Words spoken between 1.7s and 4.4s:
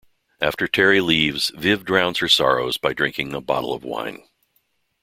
drowns her sorrows by drinking a bottle of wine.